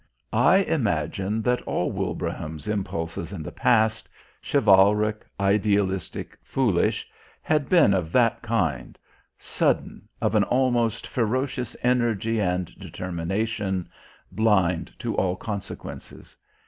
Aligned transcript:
I 0.33 0.63
imagine 0.65 1.43
that 1.43 1.61
all 1.67 1.91
Wilbraham's 1.91 2.67
impulses 2.67 3.31
in 3.31 3.43
the 3.43 3.51
past, 3.51 4.09
chivalric, 4.41 5.27
idealistic, 5.39 6.39
foolish, 6.41 7.07
had 7.43 7.69
been 7.69 7.93
of 7.93 8.11
that 8.13 8.41
kind 8.41 8.97
sudden, 9.37 10.07
of 10.19 10.33
an 10.33 10.43
almost 10.45 11.05
ferocious 11.05 11.75
energy 11.83 12.39
and 12.41 12.65
determination, 12.79 13.87
blind 14.31 14.91
to 14.97 15.13
all 15.17 15.35
consequences. 15.35 16.35